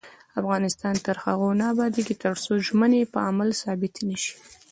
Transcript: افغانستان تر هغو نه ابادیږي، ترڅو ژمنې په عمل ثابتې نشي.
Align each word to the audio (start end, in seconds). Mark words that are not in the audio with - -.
افغانستان 0.39 0.95
تر 1.05 1.15
هغو 1.23 1.49
نه 1.59 1.65
ابادیږي، 1.73 2.15
ترڅو 2.23 2.51
ژمنې 2.67 3.01
په 3.13 3.19
عمل 3.29 3.49
ثابتې 3.61 4.01
نشي. 4.09 4.33